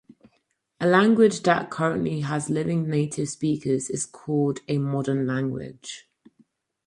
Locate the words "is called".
3.87-4.61